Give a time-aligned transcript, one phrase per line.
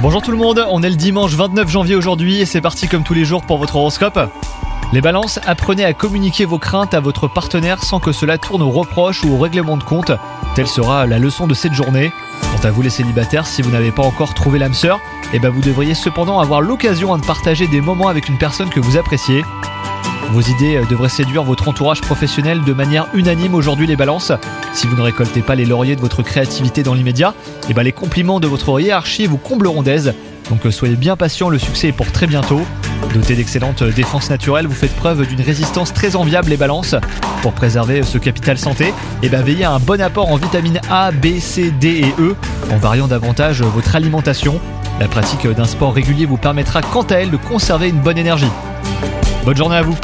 [0.00, 3.02] Bonjour tout le monde, on est le dimanche 29 janvier aujourd'hui et c'est parti comme
[3.02, 4.20] tous les jours pour votre horoscope.
[4.92, 8.70] Les balances, apprenez à communiquer vos craintes à votre partenaire sans que cela tourne au
[8.70, 10.12] reproche ou au règlement de compte.
[10.54, 12.12] Telle sera la leçon de cette journée.
[12.52, 15.00] Quant à vous les célibataires, si vous n'avez pas encore trouvé l'âme sœur,
[15.32, 18.78] eh ben vous devriez cependant avoir l'occasion de partager des moments avec une personne que
[18.78, 19.42] vous appréciez.
[20.30, 24.32] Vos idées euh, devraient séduire votre entourage professionnel de manière unanime aujourd'hui les balances.
[24.74, 27.34] Si vous ne récoltez pas les lauriers de votre créativité dans l'immédiat,
[27.70, 30.12] eh ben les compliments de votre hiérarchie vous combleront d'aise.
[30.50, 32.60] Donc euh, soyez bien patient, le succès est pour très bientôt.
[33.14, 36.94] Doté d'excellentes défenses naturelles, vous faites preuve d'une résistance très enviable les balances.
[37.40, 38.92] Pour préserver ce capital santé,
[39.22, 42.36] eh ben veillez à un bon apport en vitamines A, B, C, D et E,
[42.70, 44.60] en variant davantage votre alimentation.
[45.00, 48.50] La pratique d'un sport régulier vous permettra quant à elle de conserver une bonne énergie.
[49.44, 49.96] Bonne journée à vous